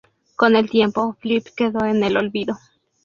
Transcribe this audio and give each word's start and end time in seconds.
Con 0.35 0.55
el 0.55 0.67
tiempo, 0.67 1.15
Flip 1.19 1.45
quedó 1.55 1.85
en 1.85 2.03
el 2.03 2.17
olvido. 2.17 2.57